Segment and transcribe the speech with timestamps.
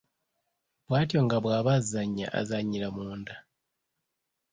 [0.87, 3.35] Bwatyo nga bw’aba azannya azannyira munda.